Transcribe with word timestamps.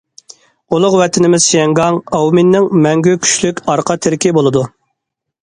ئۇلۇغ 0.75 0.95
ۋەتىنىمىز 1.01 1.45
شياڭگاڭ، 1.51 1.99
ئاۋمېننىڭ 2.21 2.67
مەڭگۈ 2.87 3.15
كۈچلۈك 3.27 3.63
ئارقا 3.75 3.99
تىرىكى 4.07 4.35
بولىدۇ. 4.41 4.67